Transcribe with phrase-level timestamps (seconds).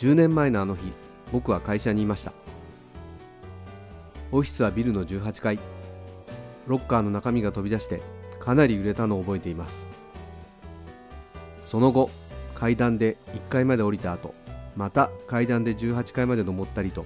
[0.00, 0.80] 10年前のあの日
[1.30, 2.32] 僕は会社にいました。
[4.32, 5.58] オフィスはビルの18階
[6.66, 8.00] ロッカーの中身が飛び出して
[8.38, 9.86] かなり揺れたのを覚えています。
[11.58, 12.08] その後
[12.54, 14.34] 階段で1階まで降りた後
[14.74, 17.04] また階段で18階まで登ったりと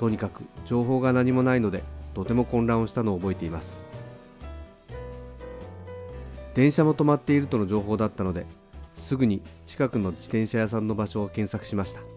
[0.00, 3.84] とにかく情報が何もないのでとても混乱をしたのを覚えています。
[6.56, 8.46] 電車も止まっているとの情報だったので
[8.96, 12.15] すぐに近くの自転車屋さんの場所を検索しました。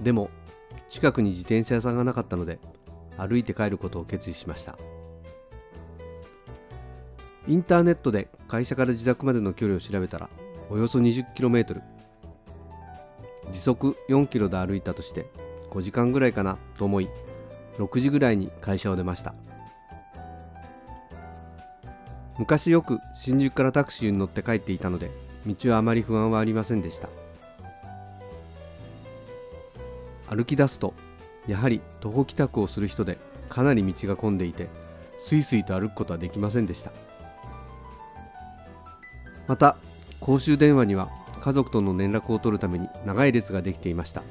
[0.00, 0.30] でも
[0.88, 2.58] 近くに自転車屋さんがなかったので
[3.16, 4.78] 歩いて帰ることを決意しました。
[7.48, 10.28] インターネットで会社から自宅までの距離を調べたら
[10.68, 11.80] およそ 20km
[13.52, 15.26] 時速 4km で歩いたとして
[15.70, 17.08] 5時間ぐらいかなと思い
[17.78, 19.34] 6時ぐらいに会社を出ました。
[22.38, 25.10] 昔よく新宿からタクシーに乗って帰っていたので
[25.46, 27.08] 道はあまり不安はありませんでした。
[30.28, 30.94] 歩き出すと
[31.46, 34.68] やはり徒歩帰宅をする人でかなり道が混んでいて
[35.18, 36.92] スイスイと歩くことはできませんでした。
[39.46, 39.76] また
[40.20, 41.08] 公衆電話には
[41.40, 44.22] 家族との連絡を取るために長い列ができていました。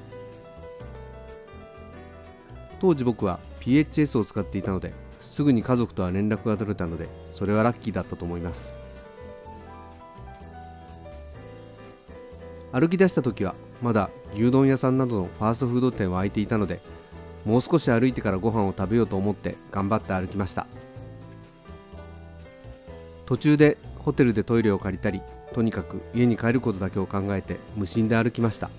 [2.81, 8.74] 当時僕は PHS を使っていたのですぐに家族とは連絡が取れたのでそれはラッキーだったと思います。
[12.72, 16.79] 歩き出した時はまだ牛丼屋さんなどのファーストフード店は開いていたので
[17.46, 20.66] もう少し歩いてからご飯を食べようと思って頑張って歩きました。
[23.28, 25.22] 途中でホテルでトイレを借りたり
[25.53, 28.72] とにかく家に帰ることだけを考えて無心で歩きました。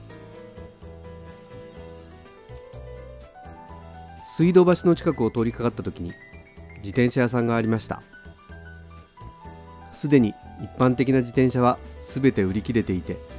[4.37, 6.15] 水道橋の近くを通りかかった時に
[6.79, 8.03] 自転車屋さんがありました。
[9.93, 13.36] すでに一般的な自転車は全て売り切れていて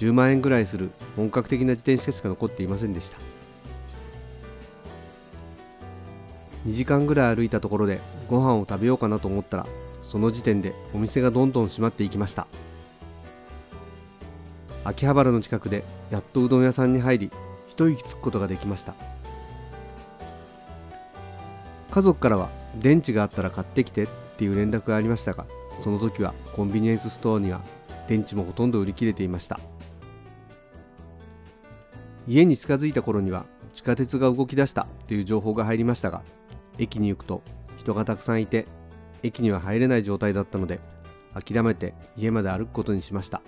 [0.00, 3.18] 10万円ぐらいする本格的な自転車しか残っていませんでした。
[6.66, 9.66] 2時間ぐらい歩いたところでご飯を食べようかなと思ったら
[10.02, 12.46] その時点でお店がどんどん閉まっていきました。
[14.84, 17.30] 秋葉原の近くでやっとうどん屋さんに入り
[17.68, 18.94] 一息つくことができました。
[21.90, 25.44] 家族からは電池があったら買ってきてっていう連絡がありましたが
[25.84, 27.60] その時はコンビニエンスストアには
[28.08, 29.60] 電池もほとんど売り切れていました。
[32.26, 36.22] 家に近づいた頃には地下鉄が動き出したという情報が入りましたが
[36.78, 37.42] 駅に行くと
[37.76, 38.66] 人がたくさんいて
[39.22, 40.80] 駅には入れない状態だったので
[41.34, 43.42] 諦めて家まで歩くことにしました。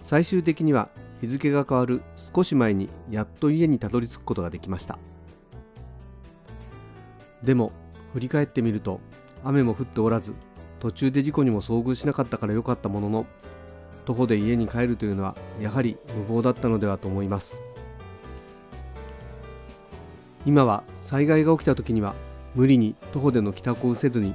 [0.00, 0.88] 最終的には
[1.20, 4.98] 日付が変わる少し前にやっと家にたどり着くことができました。
[7.42, 7.72] でも
[8.12, 9.00] 振り返ってみると
[9.42, 10.32] 雨も降っておらず
[10.78, 13.26] 途中で事故にも遭遇しなかったから良かったものの
[14.06, 17.60] 徒歩で家に帰るというのはやはり無謀だったのではと思います。
[20.46, 22.14] 今は災害が起きた時には
[22.54, 24.32] 無理に徒歩での帰宅をせずに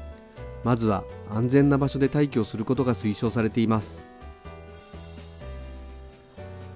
[0.66, 4.02] まずは安全な場所で待機をすることが推奨されています。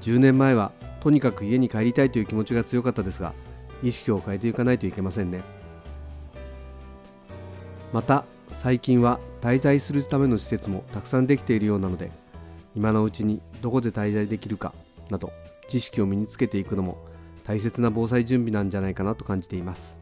[0.01, 3.34] 10年前はとにかく家に帰りたいという気持ちが強かったですが
[3.84, 5.44] 意識を変えていかないといけませんね。
[7.91, 8.23] また
[8.53, 12.11] 最近は滞在するための施設もたくさんできているようなので
[12.75, 14.73] 今のうちにどこで滞在できるか
[15.09, 15.31] など
[15.67, 16.97] 知識を身につけていくのも
[17.45, 19.99] 大切な防災準備なんじゃないかなと感じています。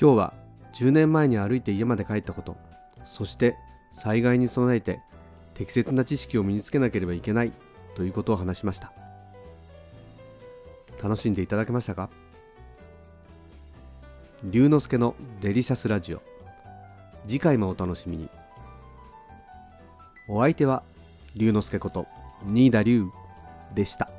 [0.00, 0.32] 今日は
[0.72, 2.56] 10年前に歩いて家まで帰ったこと
[3.04, 3.54] そして
[4.02, 5.00] 災害に備えて
[5.52, 7.52] 適切な知識を身につけなければいけない
[7.94, 8.92] ということを話しました。
[11.02, 12.08] 楽しんでいただけましたか？
[14.44, 16.22] 龍之介のデリシャスラジオ。
[17.26, 18.28] 次回もお楽しみに。
[20.28, 20.82] お相手は
[21.36, 22.06] 龍之介こと
[22.44, 23.06] 新田龍
[23.74, 24.09] でした。